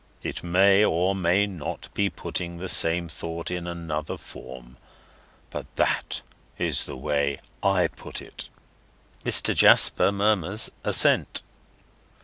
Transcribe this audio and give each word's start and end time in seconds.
It 0.23 0.41
may 0.43 0.83
or 0.83 1.13
may 1.13 1.45
not 1.45 1.89
be 1.93 2.09
putting 2.09 2.57
the 2.57 2.67
same 2.67 3.07
thought 3.07 3.51
in 3.51 3.67
another 3.67 4.17
form; 4.17 4.77
but 5.51 5.67
that 5.75 6.23
is 6.57 6.85
the 6.85 6.97
way 6.97 7.39
I 7.61 7.87
put 7.87 8.19
it." 8.19 8.49
Mr. 9.23 9.53
Jasper 9.53 10.11
murmurs 10.11 10.71
assent. 10.83 11.43